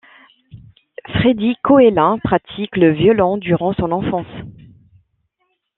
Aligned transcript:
Freddy 1.07 1.53
Koella 1.63 2.15
pratique 2.23 2.75
le 2.75 2.89
violon 2.91 3.37
durant 3.37 3.71
son 3.73 3.91
enfance. 3.91 4.25